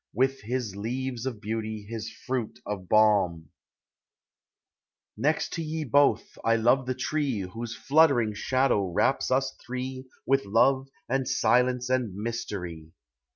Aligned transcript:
With 0.15 0.41
his 0.41 0.75
leaves 0.75 1.27
of 1.27 1.39
beauty, 1.39 1.83
his 1.83 2.09
fruit 2.11 2.57
of 2.65 2.89
balm; 2.89 3.51
Next 5.15 5.53
to 5.53 5.61
ye 5.63 5.83
both, 5.83 6.39
1 6.41 6.63
love 6.63 6.87
the 6.87 6.95
tree 6.95 7.41
Whose 7.41 7.75
fluttering 7.75 8.33
shadow 8.33 8.83
wraps 8.87 9.29
us 9.29 9.55
three 9.63 10.07
With 10.25 10.45
love 10.45 10.87
and 11.07 11.27
silence 11.27 11.87
and 11.91 12.15
mystery 12.15 12.87